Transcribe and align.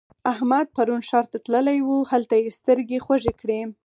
احمد 0.31 0.65
پرون 0.75 1.01
ښار 1.09 1.25
ته 1.31 1.37
تللی 1.45 1.77
وو؛ 1.83 1.97
هلته 2.11 2.35
يې 2.41 2.49
سترګې 2.59 3.03
خوږې 3.05 3.33
کړې. 3.41 3.59